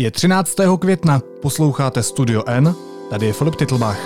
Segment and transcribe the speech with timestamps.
[0.00, 0.56] Je 13.
[0.78, 2.74] května, posloucháte Studio N,
[3.10, 4.00] tady je Filip Titlbach.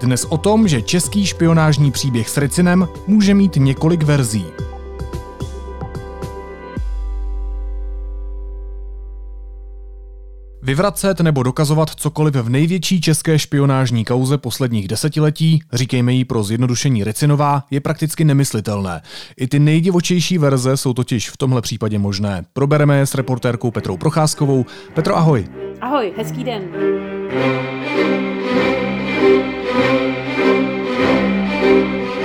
[0.00, 4.46] Dnes o tom, že český špionážní příběh s Ricinem může mít několik verzí.
[10.70, 17.04] Vyvracet nebo dokazovat cokoliv v největší české špionážní kauze posledních desetiletí, říkejme jí pro zjednodušení
[17.04, 19.02] Ricinová, je prakticky nemyslitelné.
[19.36, 22.44] I ty nejdivočejší verze jsou totiž v tomhle případě možné.
[22.52, 24.64] Probereme je s reportérkou Petrou Procházkovou.
[24.94, 25.48] Petro, ahoj.
[25.80, 26.62] Ahoj, hezký den.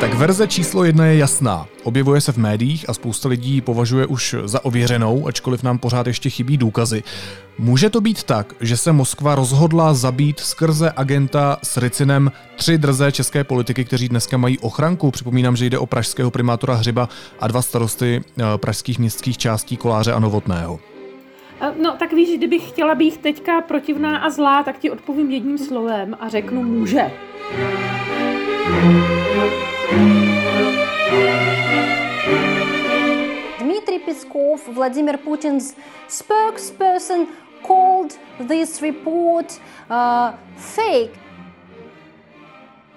[0.05, 1.67] Tak verze číslo jedna je jasná.
[1.83, 6.07] Objevuje se v médiích a spousta lidí ji považuje už za ověřenou, ačkoliv nám pořád
[6.07, 7.03] ještě chybí důkazy.
[7.57, 13.11] Může to být tak, že se Moskva rozhodla zabít skrze agenta s Ricinem tři drzé
[13.11, 15.11] české politiky, kteří dneska mají ochranku?
[15.11, 20.13] Připomínám, že jde o pražského primátora Hřiba a dva starosty eh, pražských městských částí Koláře
[20.13, 20.79] a Novotného.
[21.61, 25.57] Eh, no, tak víš, kdybych chtěla být teďka protivná a zlá, tak ti odpovím jedním
[25.57, 27.11] slovem a řeknu může.
[33.59, 35.75] Dmitry Peskov, Vladimir Putin's
[36.07, 37.27] spokesperson,
[37.67, 41.25] called this report uh, fake.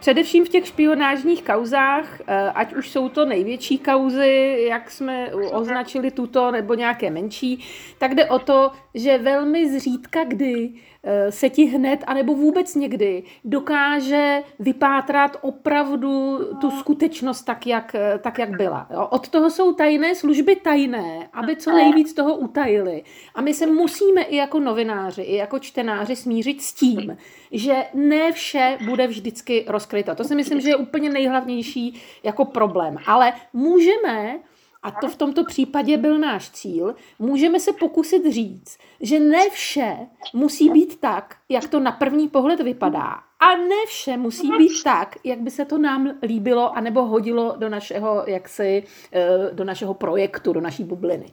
[0.00, 6.10] Především v těch špionážních kauzách, eh, ať už jsou to největší kauzy, jak jsme označili
[6.10, 7.64] tuto, nebo nějaké menší,
[7.98, 10.72] tak jde o to, že velmi zřídka kdy
[11.10, 18.18] Eh, se ti hned, anebo vůbec někdy dokáže vypátrat opravdu tu skutečnost tak, jak, eh,
[18.22, 18.86] tak, jak byla.
[18.90, 19.08] Jo?
[19.10, 23.02] Od toho jsou tajné služby tajné, aby co nejvíc toho utajili.
[23.34, 27.16] A my se musíme i jako novináři, i jako čtenáři smířit s tím,
[27.52, 30.14] že ne vše bude vždycky rozkryto.
[30.14, 32.96] To si myslím, že je úplně nejhlavnější jako problém.
[33.06, 34.38] Ale můžeme
[34.82, 39.96] a to v tomto případě byl náš cíl, můžeme se pokusit říct, že ne vše
[40.32, 43.14] musí být tak, jak to na první pohled vypadá.
[43.40, 47.68] A ne vše musí být tak, jak by se to nám líbilo, anebo hodilo do
[47.68, 51.26] našeho, jaksi, eh, do našeho projektu, do naší bubliny.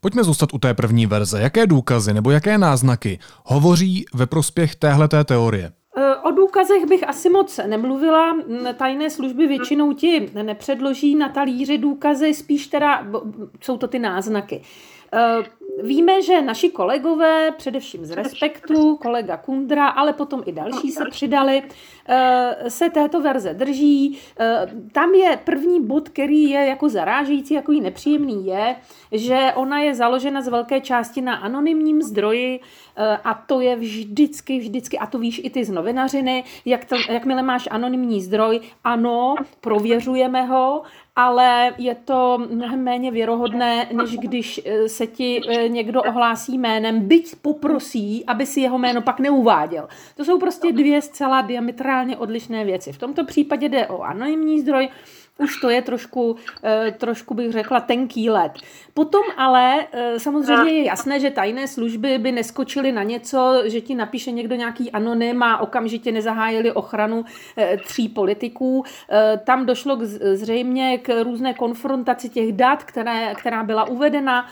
[0.00, 1.40] Pojďme zůstat u té první verze.
[1.40, 5.72] Jaké důkazy nebo jaké náznaky hovoří ve prospěch téhleté teorie?
[6.00, 8.36] Eh, o důkazech bych asi moc nemluvila.
[8.76, 13.06] Tajné služby většinou ti nepředloží na talíři důkazy, spíš teda
[13.60, 14.62] jsou to ty náznaky.
[15.12, 15.36] Eh,
[15.82, 21.62] víme, že naši kolegové, především z Respektu, kolega Kundra, ale potom i další se přidali,
[22.68, 24.18] se této verze drží.
[24.92, 28.76] Tam je první bod, který je jako zarážející, jako nepříjemný, je,
[29.12, 32.60] že ona je založena z velké části na anonymním zdroji
[33.24, 37.42] a to je vždycky, vždycky, a to víš i ty z novinařiny, jak to, jakmile
[37.42, 40.82] máš anonymní zdroj, ano, prověřujeme ho,
[41.16, 48.24] ale je to mnohem méně věrohodné, než když se ti někdo ohlásí jménem, byť poprosí,
[48.26, 49.88] aby si jeho jméno pak neuváděl.
[50.16, 51.40] To jsou prostě dvě zcela
[51.98, 52.92] diametrálně odlišné věci.
[52.92, 54.88] V tomto případě jde o anonymní zdroj,
[55.38, 58.52] už to je trošku, eh, trošku bych řekla, tenký let.
[58.94, 63.94] Potom ale eh, samozřejmě je jasné, že tajné služby by neskočily na něco, že ti
[63.94, 67.24] napíše někdo nějaký anonym a okamžitě nezahájili ochranu
[67.56, 68.84] eh, tří politiků.
[69.44, 70.02] Tam došlo k,
[70.34, 74.46] zřejmě k různé konfrontaci těch dat, které, která byla uvedena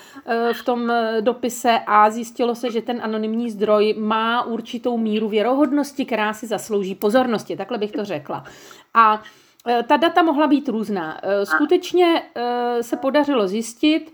[0.53, 6.33] v tom dopise a zjistilo se, že ten anonymní zdroj má určitou míru věrohodnosti, která
[6.33, 7.57] si zaslouží pozornosti.
[7.57, 8.45] Takhle bych to řekla.
[8.95, 9.23] A
[9.87, 11.21] ta data mohla být různá.
[11.23, 14.13] Eh, skutečně eh, se podařilo zjistit,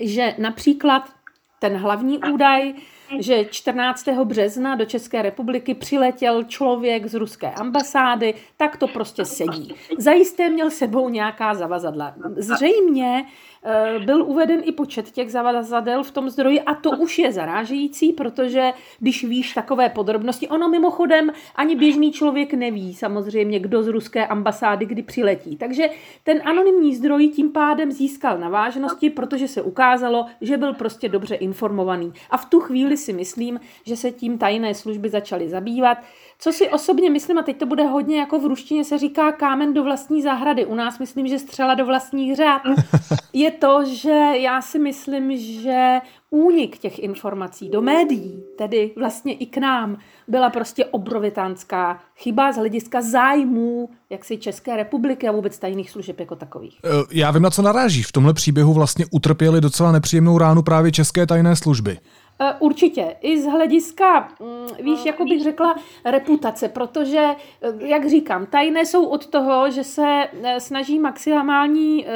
[0.00, 1.10] že například
[1.58, 2.74] ten hlavní údaj,
[3.18, 4.08] že 14.
[4.24, 9.74] března do České republiky přiletěl člověk z ruské ambasády, tak to prostě sedí.
[9.98, 12.14] Zajisté měl sebou nějaká zavazadla.
[12.36, 13.24] Zřejmě
[13.64, 18.12] Eh, byl uveden i počet těch zavazadel v tom zdroji a to už je zarážející,
[18.12, 24.26] protože když víš takové podrobnosti, ono mimochodem ani běžný člověk neví samozřejmě, kdo z ruské
[24.26, 25.56] ambasády kdy přiletí.
[25.56, 25.88] Takže
[26.24, 31.34] ten anonymní zdroj tím pádem získal na vážnosti, protože se ukázalo, že byl prostě dobře
[31.34, 32.12] informovaný.
[32.30, 35.98] A v tu chvíli si myslím, že se tím tajné služby začaly zabývat.
[36.38, 39.74] Co si osobně myslím, a teď to bude hodně jako v ruštině se říká kámen
[39.74, 40.66] do vlastní zahrady.
[40.66, 42.62] U nás myslím, že střela do vlastních řád.
[43.32, 46.00] Je to, že já si myslím, že
[46.30, 49.98] únik těch informací do médií, tedy vlastně i k nám,
[50.28, 56.36] byla prostě obrovitánská chyba z hlediska zájmů jaksi České republiky a vůbec tajných služeb jako
[56.36, 56.78] takových.
[56.84, 58.02] E, já vím, na co naráží.
[58.02, 61.98] V tomhle příběhu vlastně utrpěli docela nepříjemnou ránu právě české tajné služby.
[62.40, 63.16] Eh, určitě.
[63.20, 67.26] I z hlediska, mm, víš, jako bych řekla, reputace, protože,
[67.62, 72.06] eh, jak říkám, tajné jsou od toho, že se eh, snaží maximální,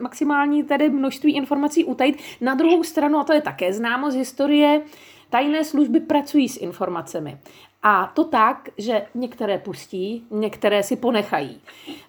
[0.00, 2.18] maximální tedy množství informací utajit.
[2.40, 4.82] Na druhou stranu, a to je také známo z historie,
[5.30, 7.38] tajné služby pracují s informacemi.
[7.82, 11.60] A to tak, že některé pustí, některé si ponechají.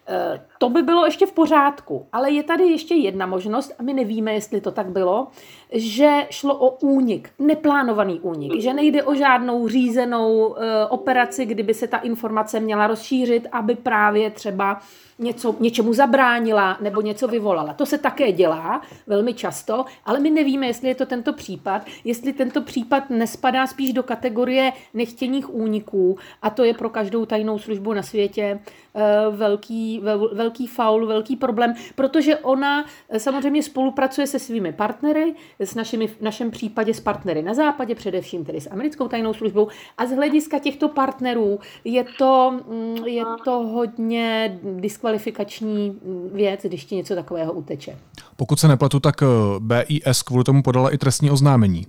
[0.07, 3.93] E, to by bylo ještě v pořádku, ale je tady ještě jedna možnost, a my
[3.93, 5.27] nevíme, jestli to tak bylo,
[5.71, 11.87] že šlo o únik, neplánovaný únik, že nejde o žádnou řízenou e, operaci, kdyby se
[11.87, 14.81] ta informace měla rozšířit, aby právě třeba
[15.19, 17.73] něco, něčemu zabránila nebo něco vyvolala.
[17.73, 22.33] To se také dělá velmi často, ale my nevíme, jestli je to tento případ, jestli
[22.33, 27.93] tento případ nespadá spíš do kategorie nechtěných úniků a to je pro každou tajnou službu
[27.93, 28.59] na světě
[28.99, 30.01] eh, velký,
[30.33, 36.21] velký faul, velký problém, protože ona eh, samozřejmě spolupracuje se svými partnery, s našimi, v
[36.21, 39.67] našem případě s partnery na západě, především tedy s americkou tajnou službou
[39.97, 45.99] a z hlediska těchto partnerů je to, mm, je to hodně diskvalifikační diskvalifikační
[46.33, 47.97] věc, když ti něco takového uteče.
[48.35, 49.25] Pokud se nepletu, tak eh,
[49.59, 51.87] BIS kvůli tomu podala i trestní oznámení.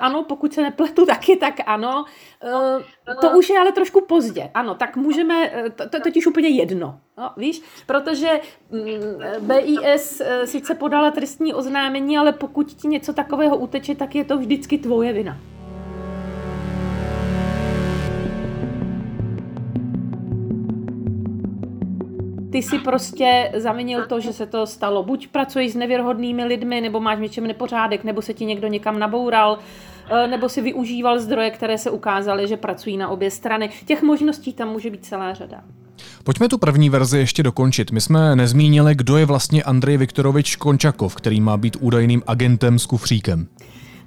[0.00, 2.04] Ano, pokud se nepletu taky, tak ano.
[3.20, 4.50] To už je ale trošku pozdě.
[4.54, 7.00] Ano, tak můžeme, to, to totiž úplně jedno.
[7.18, 8.40] No, víš, protože
[8.70, 14.38] mm, BIS sice podala trestní oznámení, ale pokud ti něco takového uteče, tak je to
[14.38, 15.38] vždycky tvoje vina.
[22.58, 25.02] Ty si prostě zavinil to, že se to stalo.
[25.02, 28.98] Buď pracuješ s nevěrhodnými lidmi, nebo máš v něčem nepořádek, nebo se ti někdo někam
[28.98, 29.58] naboural,
[30.10, 33.70] eh, nebo si využíval zdroje, které se ukázaly, že pracují na obě strany.
[33.86, 35.60] Těch možností tam může být celá řada.
[36.24, 37.90] Pojďme tu první verzi ještě dokončit.
[37.90, 42.86] My jsme nezmínili, kdo je vlastně Andrej Viktorovič Končakov, který má být údajným agentem s
[42.86, 43.46] kufříkem.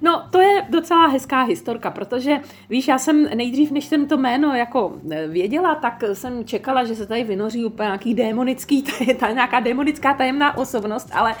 [0.02, 2.40] No, to je docela hezká historka, protože
[2.70, 6.94] víš, já jsem nejdřív, než jsem to jméno jako e, věděla, tak jsem čekala, že
[6.94, 8.82] se tady vynoří úplně nějaký démonický,
[9.20, 11.34] ta, nějaká démonická tajemná osobnost, ale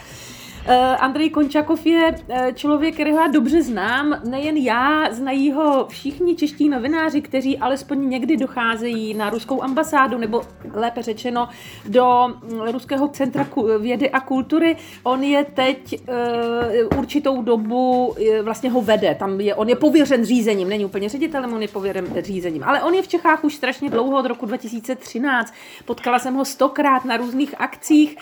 [0.98, 6.68] Andrej Končakov je eh, člověk, kterého já dobře znám, nejen já, znají ho všichni čeští
[6.68, 10.42] novináři, kteří alespoň někdy docházejí na ruskou ambasádu, nebo
[10.74, 11.48] lépe řečeno
[11.88, 13.46] do mm, Ruského centra
[13.78, 14.76] vědy a kultury.
[15.02, 20.68] On je teď uh, určitou dobu, vlastně ho vede, tam je, on je pověřen řízením,
[20.68, 24.18] není úplně ředitelem, on je pověřen řízením, ale on je v Čechách už strašně dlouho,
[24.18, 25.54] od roku 2013.
[25.84, 28.16] Potkala jsem ho stokrát na různých akcích.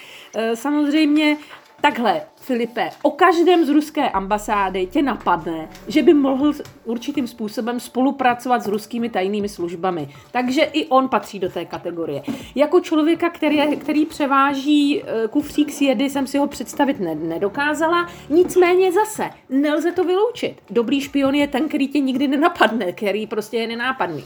[0.55, 1.37] Samozřejmě
[1.81, 6.53] Takhle, Filipe, o každém z ruské ambasády tě napadne, že by mohl
[6.85, 10.09] určitým způsobem spolupracovat s ruskými tajnými službami.
[10.33, 12.23] Takže i on patří do té kategorie.
[12.55, 18.11] Jako člověka, který, který převáží eh, kufřík s jedy, jsem si ho představit ne, nedokázala.
[18.29, 20.57] Nicméně zase, nelze to vyloučit.
[20.71, 24.25] Dobrý špion je ten, který tě nikdy nenapadne, který prostě je nenápadný.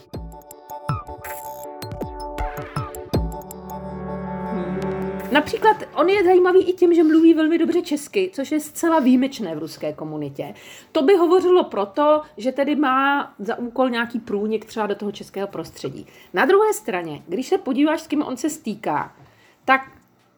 [5.34, 9.54] Například on je zajímavý i tím, že mluví velmi dobře česky, což je zcela výjimečné
[9.54, 10.54] v ruské komunitě.
[10.92, 15.48] To by hovořilo proto, že tedy má za úkol nějaký průnik třeba do toho českého
[15.48, 16.06] prostředí.
[16.34, 19.12] Na druhé straně, když se podíváš, s kým on se stýká,
[19.64, 19.80] tak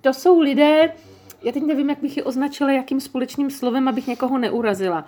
[0.01, 0.93] to jsou lidé,
[1.43, 5.05] já teď nevím, jak bych je označila, jakým společným slovem, abych někoho neurazila.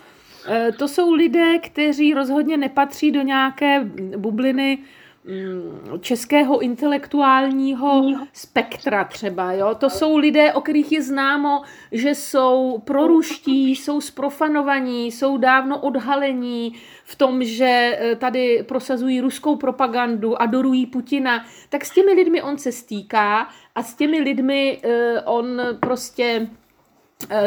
[0.48, 4.78] E, to jsou lidé, kteří rozhodně nepatří do nějaké bubliny
[6.00, 8.02] českého intelektuálního
[8.32, 9.52] spektra třeba.
[9.52, 9.74] Jo?
[9.74, 16.74] To jsou lidé, o kterých je známo, že jsou proruští, jsou sprofanovaní, jsou dávno odhalení
[17.04, 21.46] v tom, že eh, tady prosazují ruskou propagandu, adorují Putina.
[21.68, 26.48] Tak s těmi lidmi on se stýká a s těmi lidmi eh, on prostě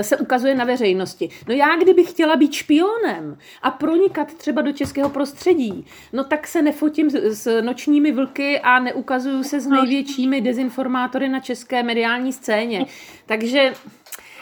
[0.01, 1.29] se ukazuje na veřejnosti.
[1.47, 6.61] No já, kdybych chtěla být špionem a pronikat třeba do českého prostředí, no tak se
[6.61, 12.85] nefotím s nočními vlky a neukazuju se s největšími dezinformátory na české mediální scéně.
[13.25, 13.73] Takže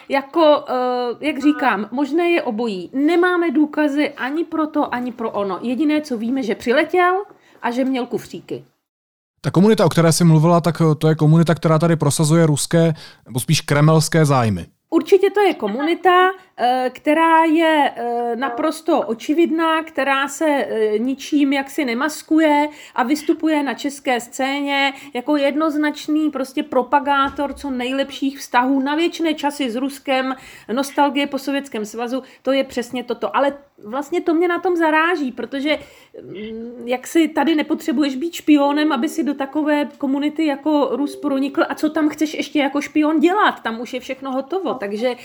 [0.10, 2.90] jako, eh, jak říkám, možné je obojí.
[2.94, 5.60] Nemáme důkazy ani pro to, ani pro ono.
[5.62, 7.24] Jediné, co víme, že přiletěl
[7.62, 8.64] a že měl kufříky.
[9.42, 12.94] Ta komunita, o které jsi mluvila, tak to je komunita, která tady prosazuje ruské,
[13.26, 14.66] nebo spíš kremelské zájmy.
[14.90, 16.32] Určitě to je komunita,
[16.90, 24.20] která je eh, naprosto očividná, která se eh, ničím jaksi nemaskuje a vystupuje na české
[24.20, 30.36] scéně jako jednoznačný prostě propagátor co nejlepších vztahů na věčné časy s Ruskem,
[30.74, 33.36] nostalgie po Sovětském svazu, to je přesně toto.
[33.36, 35.80] Ale vlastně to mě na tom zaráží, protože
[36.22, 41.64] mm, jak si tady nepotřebuješ být špionem, aby si do takové komunity jako Rus pronikl
[41.70, 45.16] a co tam chceš ještě jako špion dělat, tam už je všechno hotovo, takže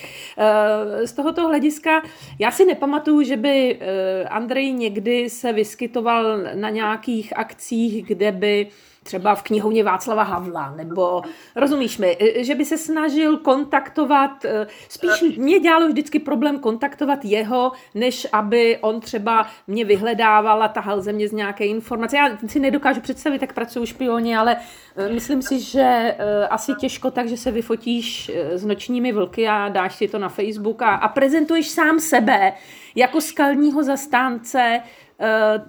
[1.04, 2.02] z toho tohoto hlediska
[2.38, 8.66] já si nepamatuju, že by eh, Andrej někdy se vyskytoval na nějakých akcích, kde by
[9.04, 11.22] třeba v knihovně Václava Havla, nebo
[11.56, 17.24] rozumíš mi, e, že by se snažil kontaktovat, e, spíš mě dělalo vždycky problém kontaktovat
[17.24, 22.16] jeho, než aby on třeba mě vyhledával a tahal ze mě z nějaké informace.
[22.16, 24.56] Já si nedokážu představit, jak pracují špioni, ale
[24.96, 26.16] e, myslím si, že
[26.50, 30.82] asi těžko tak, že se vyfotíš s nočními vlky a dáš si to na Facebook
[30.82, 32.52] a, a prezentuješ sám sebe
[32.94, 34.80] jako skalního zastánce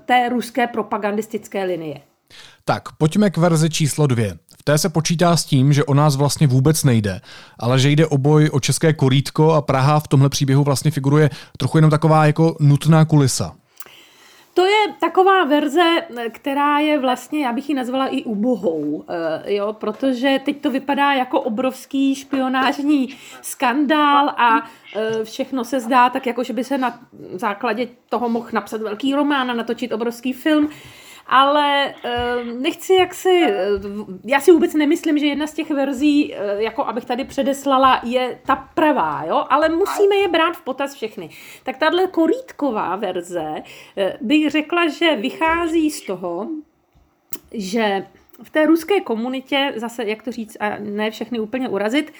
[0.05, 2.01] té ruské propagandistické linie.
[2.65, 4.37] Tak, pojďme k verzi číslo dvě.
[4.59, 7.21] V té se počítá s tím, že o nás vlastně vůbec nejde,
[7.59, 11.29] ale že jde o boj o české korítko a Praha v tomhle příběhu vlastně figuruje
[11.57, 13.55] trochu jenom taková jako nutná kulisa.
[14.55, 19.73] To je taková verze, která je vlastně, já bych ji nazvala i ubohou, eh, jo,
[19.73, 23.09] protože teď to vypadá jako obrovský špionážní
[23.41, 26.99] skandál a eh, všechno se zdá tak, jako že by se na
[27.33, 30.69] základě toho mohl napsat velký román a natočit obrovský film
[31.27, 36.33] ale uh, nechci jak si, uh, já si vůbec nemyslím, že jedna z těch verzí,
[36.33, 40.93] uh, jako abych tady předeslala, je ta pravá, jo, ale musíme je brát v potaz
[40.93, 41.29] všechny.
[41.63, 43.53] Tak tahle korítková verze
[44.21, 46.47] bych řekla, že vychází z toho,
[47.53, 48.05] že
[48.43, 52.13] v té ruské komunitě, zase jak to říct a ne všechny úplně urazit,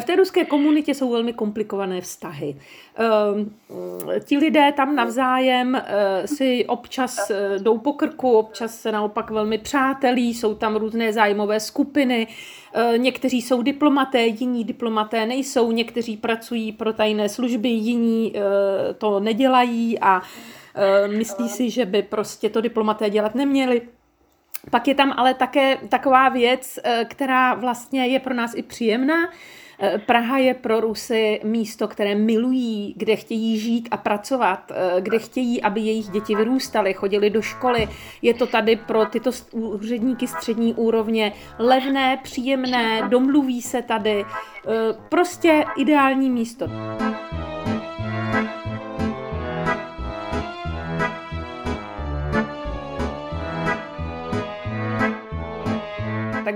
[0.00, 2.56] v té ruské komunitě jsou velmi komplikované vztahy.
[2.96, 3.54] Ehm,
[4.24, 9.58] ti lidé tam navzájem eh, si občas eh, jdou po krku, občas se naopak velmi
[9.58, 12.26] přátelí, jsou tam různé zájmové skupiny,
[12.74, 18.34] eh, někteří jsou diplomaté, jiní diplomaté nejsou, někteří pracují pro tajné služby, jiní
[18.98, 20.22] to nedělají a
[21.06, 23.82] myslí si, že by prostě to diplomaté dělat neměli.
[24.70, 29.30] Pak je tam ale také taková věc, eh, která vlastně je pro nás i příjemná.
[29.82, 35.18] Eh, Praha je pro Rusy místo, které milují, kde chtějí žít a pracovat, eh, kde
[35.18, 37.88] chtějí, aby jejich děti vyrůstaly, chodili do školy.
[38.22, 44.24] Je to tady pro tyto úředníky střední úrovně levné, příjemné, domluví se tady.
[45.08, 46.66] Prostě ideální místo.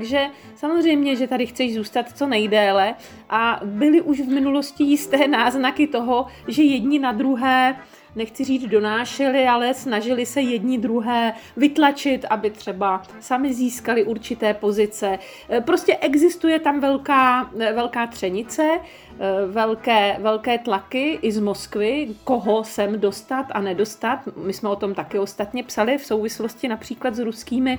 [0.05, 2.95] Takže samozřejmě, že tady chceš zůstat co nejdéle
[3.31, 7.77] a byly už v minulosti jisté náznaky toho, že jedni na druhé
[8.17, 15.19] nechci říct donášeli, ale snažili se jedni druhé vytlačit, aby třeba sami získali určité pozice.
[15.51, 22.09] E, prostě existuje tam velká, e, velká třenice, e, velké, velké tlaky i z Moskvy,
[22.25, 24.19] koho sem dostat a nedostat.
[24.37, 27.79] My jsme o tom taky ostatně psali v souvislosti například s ruskými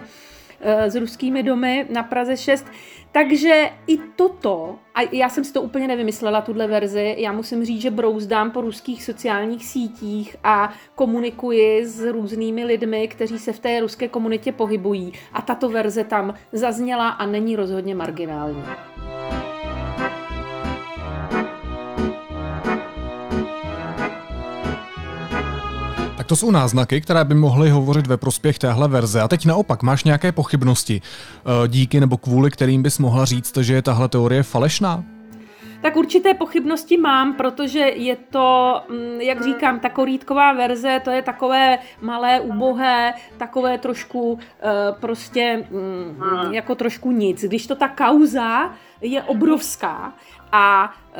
[0.61, 2.65] s ruskými domy na Praze 6.
[3.11, 7.81] Takže i toto, a já jsem si to úplně nevymyslela, tuhle verzi, já musím říct,
[7.81, 13.79] že brouzdám po ruských sociálních sítích a komunikuji s různými lidmi, kteří se v té
[13.79, 15.13] ruské komunitě pohybují.
[15.33, 18.63] A tato verze tam zazněla a není rozhodně marginální.
[26.25, 29.21] Tak to jsou náznaky, které by mohly hovořit ve prospěch téhle verze.
[29.21, 33.73] A teď naopak, máš nějaké pochybnosti, eh, díky nebo kvůli kterým bys mohla říct, že
[33.73, 35.03] je tahle teorie falešná?
[35.81, 41.21] Tak určité pochybnosti mám, protože je to, mm, jak říkám, ta korítková verze, to je
[41.21, 44.65] takové malé, ubohé, takové trošku eh,
[44.99, 47.41] prostě mm, jako trošku nic.
[47.41, 50.13] Když to ta kauza je obrovská
[50.51, 51.17] a eh,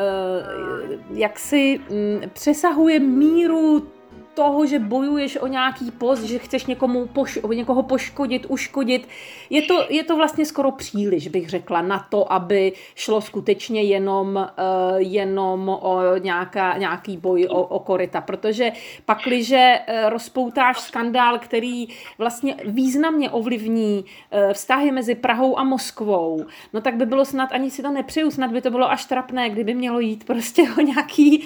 [1.13, 3.87] jak si mm, přesahuje míru
[4.35, 9.07] toho, že bojuješ o nějaký post, že chceš někomu poš- někoho poškodit, uškodit.
[9.49, 14.35] Je to, je to vlastně skoro příliš, bych řekla, na to, aby šlo skutečně jenom,
[14.35, 18.21] uh, jenom o nějaká, nějaký boj o, o korita.
[18.21, 18.71] Protože
[19.05, 21.87] pakliže uh, rozpoutáš skandál, který
[22.17, 27.71] vlastně významně ovlivní uh, vztahy mezi Prahou a Moskvou, no tak by bylo snad, ani
[27.71, 31.43] si to nepřeju, snad by to bylo až trapné, kdyby mělo jít prostě o nějaký,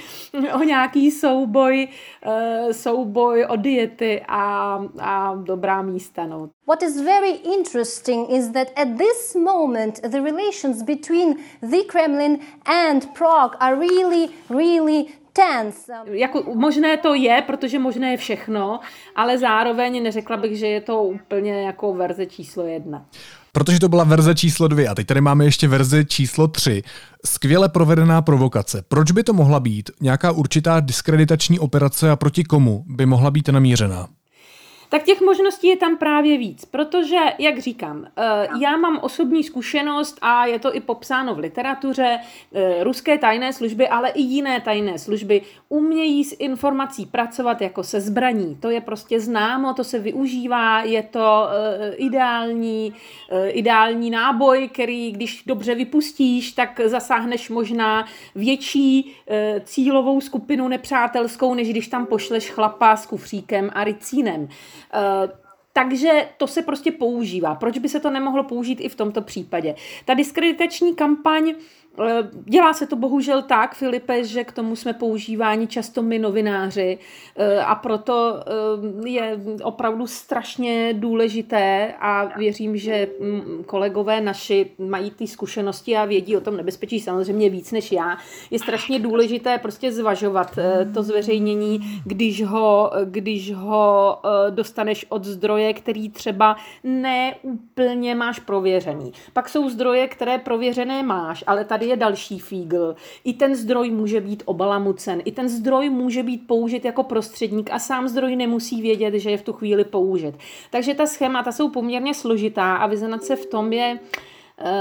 [0.53, 1.87] o nějaký souboj
[2.25, 4.43] uh, souboj o diety a,
[4.99, 6.25] a dobrá místa.
[6.25, 6.49] No.
[6.67, 13.05] What is very interesting is that at this moment the relations between the Kremlin and
[13.13, 15.93] Prague are really, really tense.
[16.05, 18.79] Jako možné to je, protože možné je všechno,
[19.15, 23.05] ale zároveň neřekla bych, že je to úplně jako verze číslo jedna.
[23.51, 26.83] Protože to byla verze číslo dvě a teď tady máme ještě verze číslo tři.
[27.25, 28.83] Skvěle provedená provokace.
[28.87, 29.91] Proč by to mohla být?
[30.01, 34.07] Nějaká určitá diskreditační operace a proti komu by mohla být namířená?
[34.89, 40.17] Tak těch možností je tam právě víc, protože, jak říkám, eh, já mám osobní zkušenost
[40.21, 42.19] a je to i popsáno v literatuře,
[42.53, 48.01] eh, ruské tajné služby, ale i jiné tajné služby umějí s informací pracovat jako se
[48.01, 48.57] zbraní.
[48.61, 52.93] To je prostě známo, to se využívá, je to eh, ideální,
[53.47, 58.05] ideální náboj, který když dobře vypustíš, tak zasáhneš možná
[58.35, 59.15] větší
[59.63, 64.47] cílovou skupinu nepřátelskou, než když tam pošleš chlapa s kufříkem a ricínem.
[64.93, 65.29] Eh,
[65.73, 67.55] takže to se prostě používá.
[67.55, 69.75] Proč by se to nemohlo použít i v tomto případě?
[70.05, 71.53] Ta diskreditační kampaň
[72.43, 76.97] dělá se to bohužel tak, Filipe, že k tomu jsme používáni často my novináři
[77.35, 78.43] eh, a proto
[79.05, 86.05] eh, je opravdu strašně důležité a věřím, že mm, kolegové naši mají ty zkušenosti a
[86.05, 88.17] vědí o tom nebezpečí samozřejmě víc než já.
[88.51, 90.59] Je strašně důležité prostě zvažovat
[90.93, 94.19] to zveřejnění, když ho, když ho
[94.49, 99.11] dostaneš od zdroje, který třeba neúplně máš prověřený.
[99.33, 102.95] Pak jsou zdroje, které prověřené máš, ale tady je další fígl.
[103.23, 107.79] I ten zdroj může být obalamucen, i ten zdroj může být použit jako prostředník a
[107.79, 110.35] sám zdroj nemusí vědět, že je v tu chvíli použit.
[110.69, 113.99] Takže ta schémata jsou poměrně složitá a vyznat se v tom je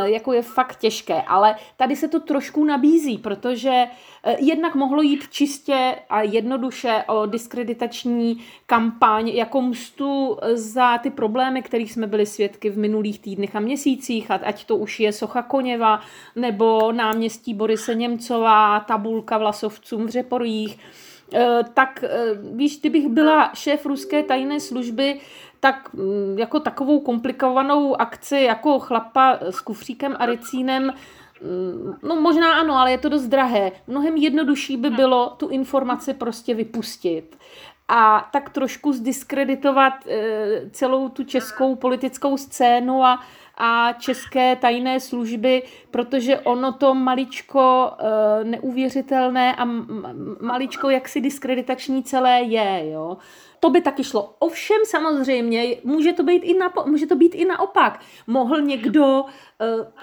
[0.05, 1.23] jako je fakt těžké.
[1.23, 3.87] Ale tady se to trošku nabízí, protože
[4.25, 11.63] eh, jednak mohlo jít čistě a jednoduše o diskreditační kampaň jako mstu za ty problémy,
[11.63, 16.01] kterých jsme byli svědky v minulých týdnech a měsících, ať to už je Socha Koněva
[16.37, 20.79] nebo náměstí Borise Němcová, tabulka vlasovcům v Řeporích,
[21.35, 22.05] eh, tak
[22.53, 25.21] víš, kdybych byla šéf ruské tajné služby,
[25.61, 30.83] tak mm, jako takovou komplikovanou akci jako chlapa s kufříkem a ricínem
[31.43, 33.73] mm, No možná ano, ale je to dost drahé.
[33.87, 37.37] Mnohem jednodušší by bylo tu informaci prostě vypustit
[37.89, 43.21] a tak trošku zdiskreditovat e, celou tu českou politickou scénu a,
[43.57, 49.65] a české tajné služby, protože ono to maličko e, neuvěřitelné a
[50.41, 52.91] maličko jaksi diskreditační celé je.
[52.91, 53.17] Jo
[53.61, 54.35] to by taky šlo.
[54.39, 58.01] Ovšem samozřejmě může to být i, na, může to být i naopak.
[58.27, 59.25] Mohl někdo,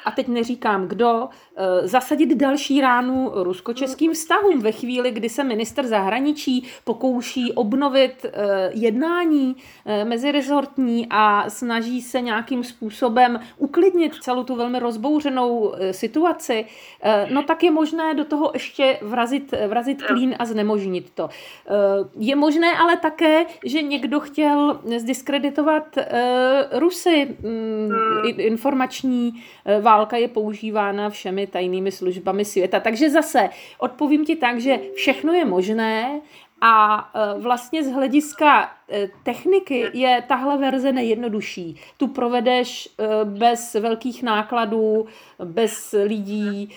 [0.06, 5.88] a teď neříkám kdo, eh, zasadit další ránu rusko-českým vztahům ve chvíli, kdy se minister
[5.88, 9.56] zahraničí pokouší obnovit eh, jednání
[10.04, 16.66] mezirezortní a snaží se nějakým způsobem uklidnit celou tu velmi rozbouřenou situaci,
[17.30, 21.30] no tak je možné do toho ještě vrazit, vrazit klín a znemožnit to.
[22.18, 25.96] Je možné ale také, že někdo chtěl zdiskreditovat
[26.72, 27.38] Rusy.
[27.42, 27.92] Mm,
[28.38, 29.45] informační uh,
[29.82, 32.80] válka je používána všemi tajnými službami světa.
[32.80, 36.22] Takže zase odpovím ti tak, že všechno je možné,
[36.62, 41.76] a e, vlastně z hlediska e, techniky je tahle verze nejjednodušší.
[41.98, 45.06] Tu provedeš e, bez velkých nákladů,
[45.44, 46.70] bez lidí,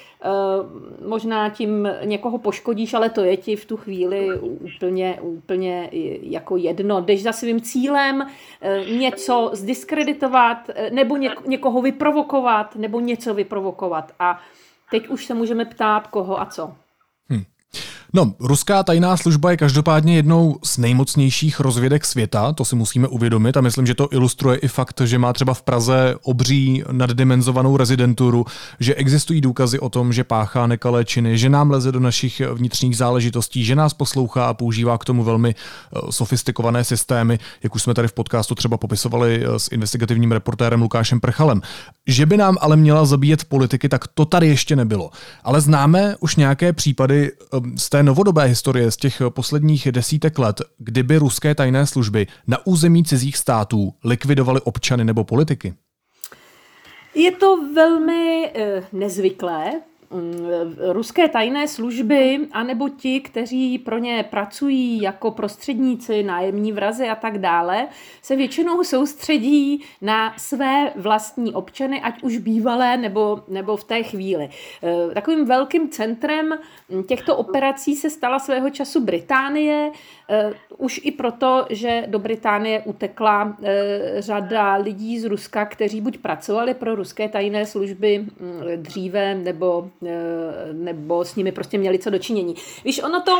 [1.06, 5.88] možná tím někoho poškodíš, ale to je ti v tu chvíli úplně, úplně
[6.22, 7.00] jako jedno.
[7.00, 8.26] Jdeš za svým cílem
[8.98, 14.12] něco zdiskreditovat, nebo někoho vyprovokovat, nebo něco vyprovokovat.
[14.18, 14.40] A
[14.90, 16.72] teď už se můžeme ptát, koho a co.
[18.14, 23.56] No, ruská tajná služba je každopádně jednou z nejmocnějších rozvědek světa, to si musíme uvědomit
[23.56, 28.46] a myslím, že to ilustruje i fakt, že má třeba v Praze obří naddimenzovanou rezidenturu,
[28.80, 32.96] že existují důkazy o tom, že páchá nekalé činy, že nám leze do našich vnitřních
[32.96, 37.94] záležitostí, že nás poslouchá a používá k tomu velmi eh, sofistikované systémy, jak už jsme
[37.94, 41.62] tady v podcastu třeba popisovali eh, s investigativním reportérem Lukášem Prchalem.
[42.06, 45.10] Že by nám ale měla zabíjet politiky, tak to tady ještě nebylo.
[45.44, 50.62] Ale známe už nějaké případy eh, z té novodobé historie z těch posledních desítek let,
[50.78, 55.74] kdyby ruské tajné služby na území cizích států likvidovaly občany nebo politiky?
[57.14, 59.72] Je to velmi e, nezvyklé,
[60.78, 67.38] ruské tajné služby, anebo ti, kteří pro ně pracují jako prostředníci, nájemní vrazy a tak
[67.38, 67.88] dále,
[68.22, 74.48] se většinou soustředí na své vlastní občany, ať už bývalé nebo, nebo v té chvíli.
[74.82, 76.58] Eh, takovým velkým centrem
[77.06, 79.90] těchto operací se stala svého času Británie,
[80.76, 86.74] už i proto, že do Británie utekla eh, řada lidí z Ruska, kteří buď pracovali
[86.74, 92.54] pro ruské tajné služby mm, dříve nebo Eh, nebo s nimi prostě měli co dočinění.
[92.84, 93.38] Víš, ono to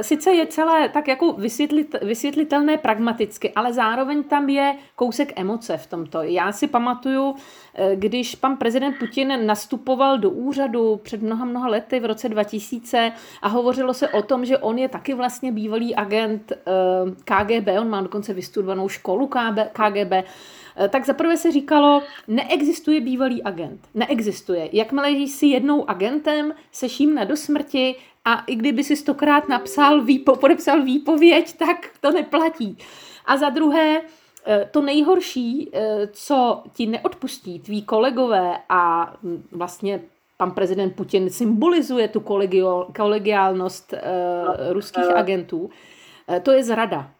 [0.00, 5.86] sice je celé tak jako vysvětlit, vysvětlitelné pragmaticky, ale zároveň tam je kousek emoce v
[5.86, 6.22] tomto.
[6.22, 7.34] Já si pamatuju,
[7.94, 13.12] když pan prezident Putin nastupoval do úřadu před mnoha, mnoha lety v roce 2000
[13.42, 16.52] a hovořilo se o tom, že on je taky vlastně bývalý agent
[17.24, 19.30] KGB, on má dokonce vystudovanou školu
[19.72, 20.12] KGB,
[20.88, 23.80] tak zaprvé se říkalo, neexistuje bývalý agent.
[23.94, 24.68] Neexistuje.
[24.72, 27.94] Jakmile jsi jednou agentem, seš jim na do smrti
[28.26, 32.78] a i kdyby si stokrát napsal, výpo, podepsal výpověď, tak to neplatí.
[33.26, 34.00] A za druhé,
[34.46, 40.00] eh, to nejhorší, eh, co ti neodpustí tví kolegové a hm, vlastně
[40.36, 42.20] pan prezident Putin symbolizuje tu
[42.92, 43.98] kolegiálnost uh,
[44.72, 47.10] ruských agentů, uh, to je zrada.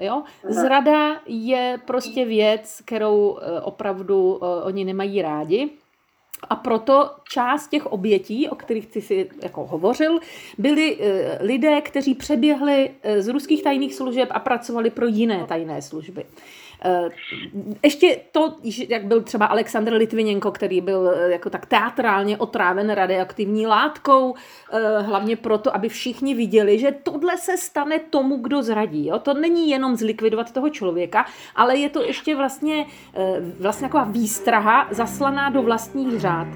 [0.00, 0.22] Jo?
[0.48, 5.70] Zrada je prostě věc, kterou opravdu oni nemají rádi.
[6.50, 10.18] A proto část těch obětí, o kterých ty si jako hovořil,
[10.58, 10.98] byli
[11.40, 16.24] lidé, kteří přeběhli z ruských tajných služeb a pracovali pro jiné tajné služby.
[16.84, 17.08] Eh,
[17.82, 18.56] ještě to,
[18.88, 24.34] jak byl třeba Aleksandr Litvinenko, který byl eh, jako tak teatrálně otráven radioaktivní látkou,
[24.72, 29.06] eh, hlavně proto, aby všichni viděli, že tohle se stane tomu, kdo zradí.
[29.06, 29.18] Jo?
[29.18, 32.86] To není jenom zlikvidovat toho člověka, ale je to ještě vlastně,
[33.60, 36.48] vlastně taková výstraha zaslaná do vlastních řád.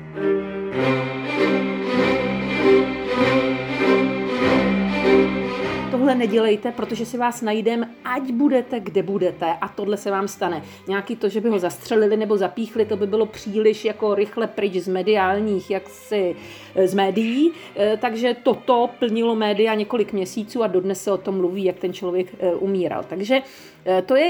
[5.92, 10.62] Tohle nedělejte, protože si vás najdem, ať budete, kde budete a tohle se vám stane.
[10.88, 14.72] Nějaký to, že by ho zastřelili nebo zapíchli, to by bylo příliš jako rychle pryč
[14.72, 16.36] z mediálních, jaksi
[16.74, 21.36] eh, z médií, eh, takže toto plnilo média několik měsíců a dodnes se o tom
[21.36, 23.04] mluví, jak ten člověk eh, umíral.
[23.08, 23.42] Takže
[24.06, 24.26] to je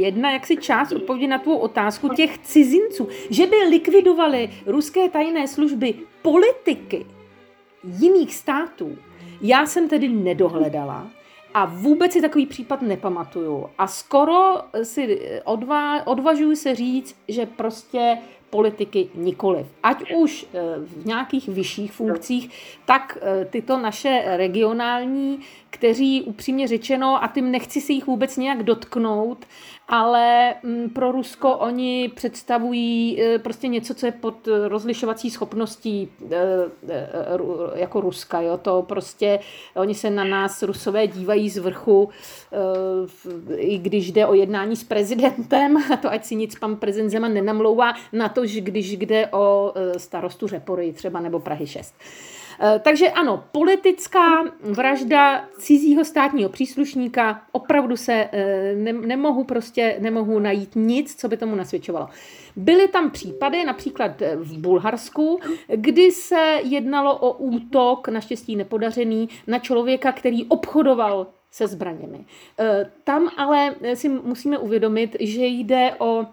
[0.00, 5.94] jedna jaksi část odpovědi na tvou otázku těch cizinců, že by likvidovali ruské tajné služby
[6.22, 7.06] politiky
[7.98, 8.98] jiných států,
[9.42, 11.06] já jsem tedy nedohledala
[11.54, 13.66] a vůbec si takový případ nepamatuju.
[13.78, 18.18] A skoro si odva, odvažuji se říct, že prostě
[18.52, 19.66] politiky nikoliv.
[19.82, 22.50] Ať už eh, v nějakých vyšších funkcích,
[22.84, 28.62] tak eh, tyto naše regionální, kteří upřímně řečeno, a tím nechci si jich vůbec nějak
[28.62, 29.46] dotknout,
[29.88, 36.08] ale mm, pro Rusko oni představují e, prostě něco, co je pod rozlišovací schopností
[37.74, 38.40] jako Ruska.
[38.40, 38.56] Jo?
[38.56, 39.38] To prostě,
[39.76, 42.08] oni se na nás Rusové dívají z vrchu,
[43.56, 47.34] i když jde o jednání s prezidentem, a to ať si nic pan prezident Zeman
[47.34, 51.94] nenamlouvá, na to, že když jde o starostu Řepory třeba nebo Prahy 6.
[52.60, 60.38] Eh, takže ano, politická vražda cizího státního příslušníka, opravdu se eh, ne, nemohu prostě, nemohu
[60.38, 62.08] najít nic, co by tomu nasvědčovalo.
[62.56, 65.40] Byly tam případy, například v Bulharsku,
[65.74, 72.24] kdy se jednalo o útok, naštěstí nepodařený, na člověka, který obchodoval se zbraněmi.
[73.04, 76.26] Tam ale si musíme uvědomit, že jde o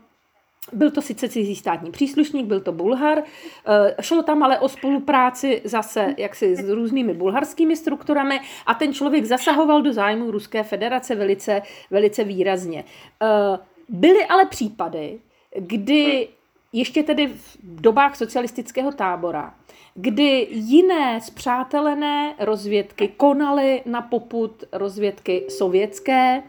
[0.73, 5.61] byl to sice cizí státní příslušník, byl to Bulhar, eh, šlo tam ale o spolupráci
[5.63, 11.61] zase jaksi s různými bulharskými strukturami a ten člověk zasahoval do zájmu Ruské federace velice,
[11.91, 12.83] velice výrazně.
[13.21, 15.19] Eh, byly ale případy,
[15.57, 16.27] kdy
[16.73, 19.53] ještě tedy v dobách socialistického tábora,
[19.95, 26.43] kdy jiné zpřátelené rozvědky konaly na poput rozvědky sovětské,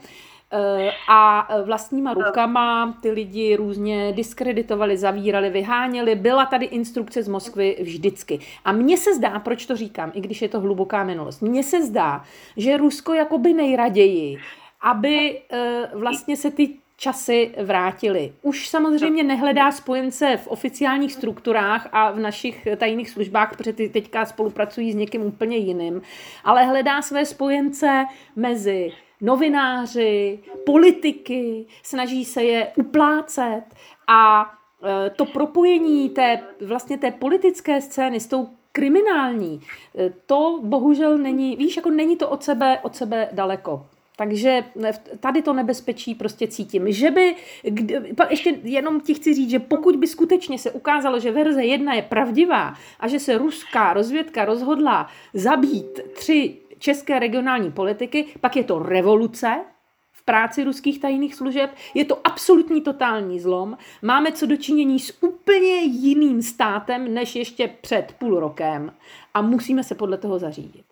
[1.07, 6.15] a vlastníma rukama ty lidi různě diskreditovali, zavírali, vyháněli.
[6.15, 8.39] Byla tady instrukce z Moskvy vždycky.
[8.65, 11.85] A mně se zdá, proč to říkám, i když je to hluboká minulost, mně se
[11.85, 12.23] zdá,
[12.57, 14.37] že Rusko jakoby nejraději,
[14.81, 16.69] aby eh, vlastně se ty
[17.01, 18.33] časy vrátily.
[18.41, 24.25] Už samozřejmě nehledá spojence v oficiálních strukturách a v našich tajných službách, protože ty teďka
[24.25, 26.01] spolupracují s někým úplně jiným,
[26.43, 33.63] ale hledá své spojence mezi novináři, politiky, snaží se je uplácet
[34.07, 34.51] a
[34.83, 39.61] e, to propojení té, vlastně té politické scény s tou kriminální,
[39.97, 43.85] e, to bohužel není, víš, jako není to od sebe, od sebe daleko.
[44.17, 44.63] Takže
[45.19, 46.91] tady to nebezpečí prostě cítím.
[46.91, 47.35] Že by,
[48.29, 52.01] ještě jenom ti chci říct, že pokud by skutečně se ukázalo, že verze jedna je
[52.01, 58.79] pravdivá a že se ruská rozvědka rozhodla zabít tři české regionální politiky, pak je to
[58.79, 59.65] revoluce
[60.11, 65.81] v práci ruských tajných služeb, je to absolutní totální zlom, máme co dočinění s úplně
[65.81, 68.93] jiným státem, než ještě před půl rokem
[69.33, 70.90] a musíme se podle toho zařídit.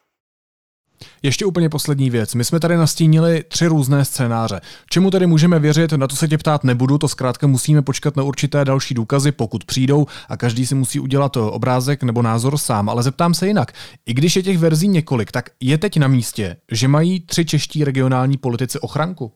[1.24, 2.36] Ještě úplně poslední věc.
[2.36, 4.62] My jsme tady nastínili tři různé scénáře.
[4.90, 8.24] Čemu tedy můžeme věřit, na to se tě ptát nebudu, to zkrátka musíme počkat na
[8.24, 12.90] určité další důkazy, pokud přijdou a každý si musí udělat obrázek nebo názor sám.
[12.90, 13.72] Ale zeptám se jinak.
[14.06, 17.84] I když je těch verzí několik, tak je teď na místě, že mají tři čeští
[17.84, 19.32] regionální politici ochranku?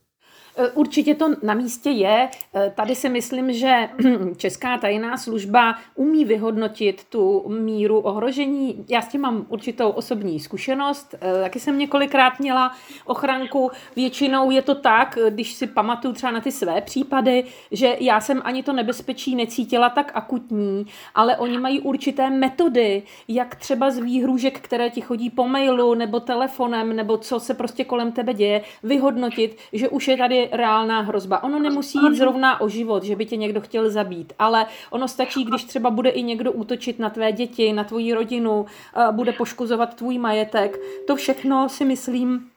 [0.58, 2.30] Eh, určitě to na místě je.
[2.56, 3.90] Eh, tady si myslím, že
[4.38, 8.86] Česká tajná služba umí vyhodnotit tu míru ohrožení.
[8.90, 11.16] Já s tím mám určitou osobní zkušenost.
[11.22, 12.72] Eh, taky jsem několikrát měla
[13.06, 13.72] ochranku.
[13.96, 18.42] Většinou je to tak, když si pamatuju třeba na ty své případy, že já jsem
[18.44, 20.86] ani to nebezpečí necítila tak akutní,
[21.16, 26.20] ale oni mají určité metody, jak třeba z výhružek, které ti chodí po mailu nebo
[26.20, 31.44] telefonem, nebo co se prostě kolem tebe děje, vyhodnotit, že už je tady reálná hrozba.
[31.44, 35.44] Ono nemusí jít zrovna o život, že by tě někdo chtěl zabít, ale ono stačí,
[35.44, 39.96] když třeba bude i někdo útočit na tvé děti, na tvoji rodinu, eh, bude poškozovat
[39.96, 40.80] tvůj majetek.
[41.08, 42.50] To všechno si myslím,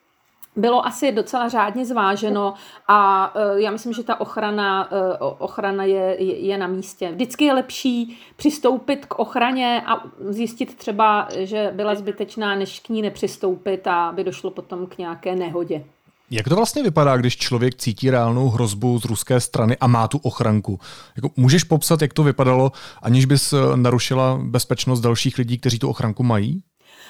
[0.57, 2.55] bylo asi docela řádně zváženo
[2.89, 7.13] a eh, já myslím, že ta ochrana, eh, ochrana je, je, je na místě.
[7.13, 13.03] Vždycky je lepší přistoupit k ochraně a zjistit třeba, že byla zbytečná, než k ní
[13.03, 15.85] nepřistoupit a by došlo potom k nějaké nehodě.
[16.31, 20.19] Jak to vlastně vypadá, když člověk cítí reálnou hrozbu z ruské strany a má tu
[20.19, 20.81] ochranku?
[21.17, 25.89] Jako, můžeš popsat, jak to vypadalo, aniž bys eh, narušila bezpečnost dalších lidí, kteří tu
[25.89, 26.63] ochranku mají?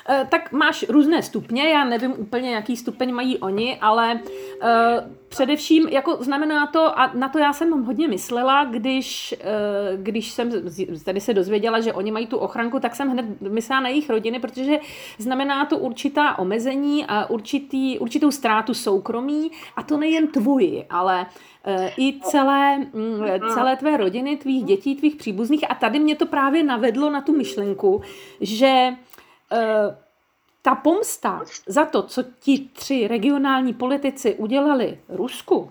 [0.09, 4.69] Eh, tak máš různé stupně, já nevím úplně, jaký stupeň mají oni, ale uh,
[5.29, 10.51] především jako znamená to, a na to já jsem hodně myslela, když, uh, když jsem
[11.05, 14.41] tady se dozvěděla, že oni mají tu ochranku, tak jsem hned myslela na jejich rodiny,
[14.41, 14.79] protože
[15.19, 21.27] znamená to určitá omezení a určitý, určitou ztrátu soukromí a to nejen tvoji, ale
[21.99, 25.71] i celé, mm, celé tvé rodiny, tvých dětí, tvých příbuzných.
[25.71, 28.03] A tady mě to právě navedlo na tu myšlenku,
[28.41, 28.97] že Eh,
[30.63, 35.71] ta pomsta za to, co ti tři regionální politici udělali Rusku,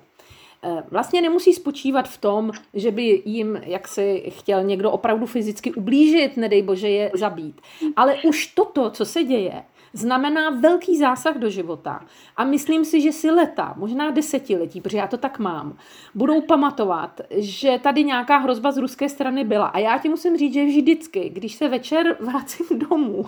[0.64, 6.38] eh, vlastně nemusí spočívat v tom, že by jim jaksi chtěl někdo opravdu fyzicky ublížit,
[6.38, 7.62] nedej bože je zabít.
[7.96, 9.64] Ale už toto, co se děje,
[9.97, 12.05] znamená velký zásah do života.
[12.38, 15.77] A myslím si, že si leta, možná desetiletí, protože já to tak mám,
[16.15, 19.65] budou pamatovat, že tady nějaká hrozba z ruské strany byla.
[19.65, 23.25] A já ti musím říct, že vždycky, když se večer vracím domů,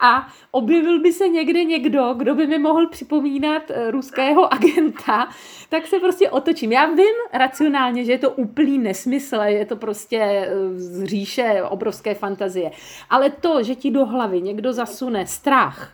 [0.00, 5.28] a objevil by se někde někdo, kdo by mi mohl připomínat eh, ruského agenta,
[5.68, 6.72] tak se prostě otočím.
[6.72, 12.14] Já vím racionálně, že je to úplný nesmysl, je to prostě eh, z říše obrovské
[12.14, 12.70] fantazie.
[13.10, 15.92] Ale to, že ti do hlavy někdo zasune strach,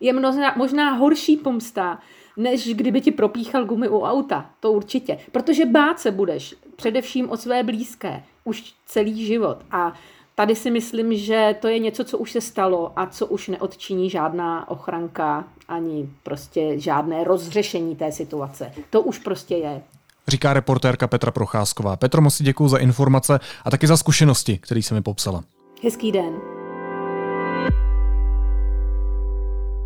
[0.00, 1.98] je možná, možná horší pomsta,
[2.36, 4.50] než kdyby ti propíchal gumy u auta.
[4.60, 5.18] To určitě.
[5.32, 9.58] Protože bát se budeš především o své blízké už celý život.
[9.70, 9.92] A
[10.34, 14.10] tady si myslím, že to je něco, co už se stalo a co už neodčiní
[14.10, 18.72] žádná ochranka ani prostě žádné rozřešení té situace.
[18.90, 19.82] To už prostě je.
[20.28, 21.96] Říká reportérka Petra Procházková.
[21.96, 25.44] Petro, moc si děkuji za informace a taky za zkušenosti, které se mi popsala.
[25.82, 26.32] Hezký den.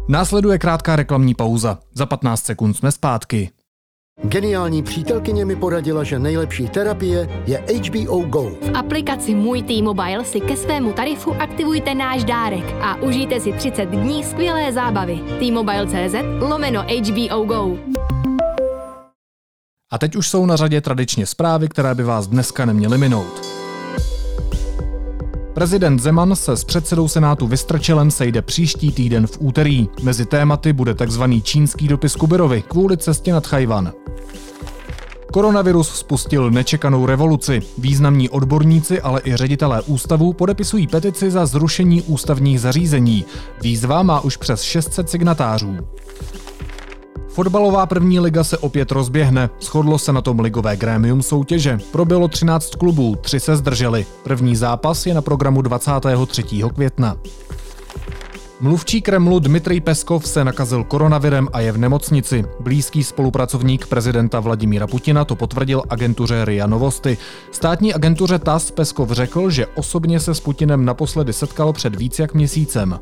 [0.09, 1.79] Následuje krátká reklamní pauza.
[1.95, 3.51] Za 15 sekund jsme zpátky.
[4.23, 8.43] Geniální přítelkyně mi poradila, že nejlepší terapie je HBO Go.
[8.43, 13.85] V aplikaci Můj T-Mobile si ke svému tarifu aktivujte náš dárek a užijte si 30
[13.85, 15.21] dní skvělé zábavy.
[15.39, 17.79] T-Mobile.cz lomeno HBO Go.
[19.93, 23.56] A teď už jsou na řadě tradičně zprávy, které by vás dneska neměly minout.
[25.57, 29.89] Prezident Zeman se s předsedou Senátu Vystrčelem sejde příští týden v úterý.
[30.03, 31.23] Mezi tématy bude tzv.
[31.43, 33.93] čínský dopis Kuberovi kvůli cestě nad Chajvan.
[35.33, 37.63] Koronavirus spustil nečekanou revoluci.
[37.79, 43.25] Významní odborníci, ale i ředitelé ústavů podepisují petici za zrušení ústavních zařízení.
[43.63, 45.77] Výzva má už přes 600 signatářů.
[47.37, 49.51] Fotbalová první liga se opět rozběhne.
[49.61, 51.79] Shodlo se na tom ligové grémium soutěže.
[51.93, 54.07] Probělo 13 klubů, tři se zdrželi.
[54.23, 56.43] První zápas je na programu 23.
[56.75, 57.17] května.
[58.61, 62.45] Mluvčí Kremlu Dmitrij Peskov se nakazil koronavirem a je v nemocnici.
[62.61, 67.19] Blízký spolupracovník prezidenta Vladimíra Putina to potvrdil agentuře RIA Novosti.
[67.51, 72.35] Státní agentuře TAS Peskov řekl, že osobně se s Putinem naposledy setkal před víc jak
[72.35, 72.99] měsícem.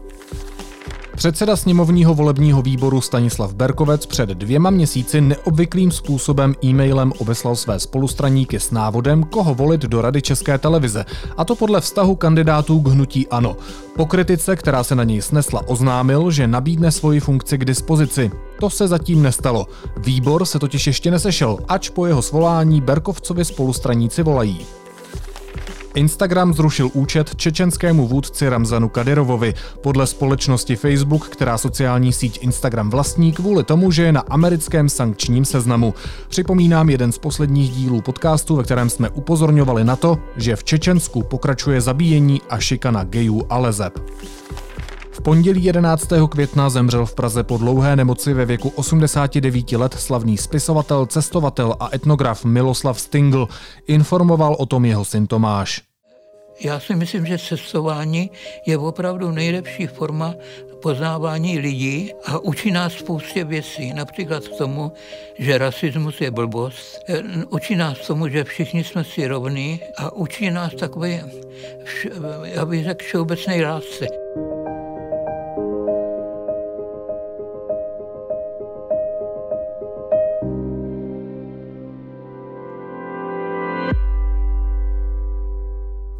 [1.16, 8.60] Předseda sněmovního volebního výboru Stanislav Berkovec před dvěma měsíci neobvyklým způsobem e-mailem obeslal své spolustraníky
[8.60, 11.04] s návodem, koho volit do Rady České televize,
[11.36, 13.56] a to podle vztahu kandidátů k hnutí ANO.
[13.96, 18.30] Po kritice, která se na něj snesla, oznámil, že nabídne svoji funkci k dispozici.
[18.60, 19.66] To se zatím nestalo.
[19.96, 24.66] Výbor se totiž ještě nesešel, ač po jeho svolání Berkovcovi spolustraníci volají.
[25.94, 29.54] Instagram zrušil účet čečenskému vůdci Ramzanu Kadyrovovi.
[29.80, 35.44] Podle společnosti Facebook, která sociální síť Instagram vlastní, kvůli tomu, že je na americkém sankčním
[35.44, 35.94] seznamu.
[36.28, 41.22] Připomínám jeden z posledních dílů podcastu, ve kterém jsme upozorňovali na to, že v Čečensku
[41.22, 43.98] pokračuje zabíjení a šikana gejů a lezeb.
[45.14, 46.08] V pondělí 11.
[46.28, 51.88] května zemřel v Praze po dlouhé nemoci ve věku 89 let slavný spisovatel, cestovatel a
[51.94, 53.48] etnograf Miloslav Stingl.
[53.86, 55.82] Informoval o tom jeho syn Tomáš.
[56.60, 58.30] Já si myslím, že cestování
[58.66, 60.34] je opravdu nejlepší forma
[60.82, 64.92] poznávání lidí a učí nás spoustě věcí, například k tomu,
[65.38, 66.98] že rasismus je blbost,
[67.50, 71.24] učí nás tomu, že všichni jsme si rovní a učí nás takové,
[72.44, 74.06] já bych řekl, všeobecné lásce.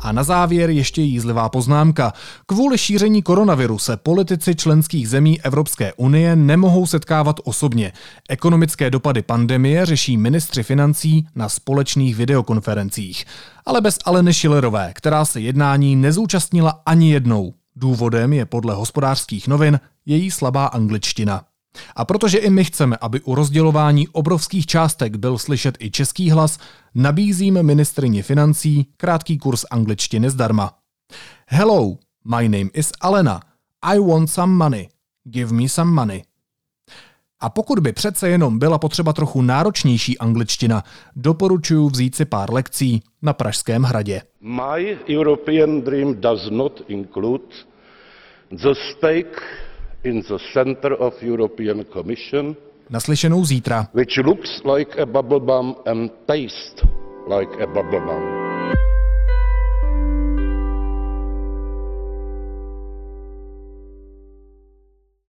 [0.04, 2.12] A na závěr ještě jízlivá poznámka.
[2.46, 7.92] Kvůli šíření koronaviru se politici členských zemí Evropské unie nemohou setkávat osobně.
[8.28, 13.24] Ekonomické dopady pandemie řeší ministři financí na společných videokonferencích.
[13.66, 17.54] Ale bez Aleny Schillerové, která se jednání nezúčastnila ani jednou.
[17.76, 21.44] Důvodem je podle hospodářských novin její slabá angličtina.
[21.96, 26.58] A protože i my chceme, aby u rozdělování obrovských částek byl slyšet i český hlas,
[26.94, 30.72] nabízíme ministrině financí krátký kurz angličtiny zdarma.
[31.46, 33.40] Hello, my name is Alena.
[33.82, 34.88] I want some money.
[35.24, 36.22] Give me some money.
[37.40, 40.82] A pokud by přece jenom byla potřeba trochu náročnější angličtina,
[41.16, 44.22] doporučuji vzít si pár lekcí na Pražském hradě.
[44.40, 47.44] My European dream does not include
[48.50, 49.42] the stake
[50.04, 52.56] in the center of European Commission,
[52.90, 53.88] Naslyšenou zítra.
[53.92, 56.84] which looks like a bubble bomb and tastes
[57.28, 58.22] like a bubble bomb.